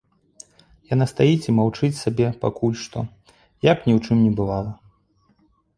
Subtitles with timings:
[0.93, 2.99] Яна стаіць і маўчыць сабе пакуль што,
[3.71, 4.71] як ні ў чым не бывала.